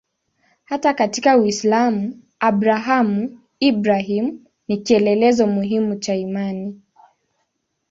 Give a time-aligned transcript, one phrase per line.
[0.63, 6.81] Hata katika Uislamu Abrahamu-Ibrahimu ni kielelezo muhimu cha imani.